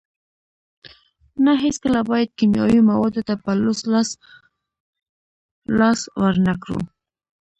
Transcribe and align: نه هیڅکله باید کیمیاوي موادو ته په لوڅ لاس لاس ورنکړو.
نه 1.43 1.51
هیڅکله 1.63 1.99
باید 2.09 2.29
کیمیاوي 2.37 2.79
موادو 2.89 3.21
ته 3.27 3.33
په 3.43 3.51
لوڅ 3.63 3.79
لاس 3.91 4.09
لاس 5.79 5.99
ورنکړو. 6.21 6.79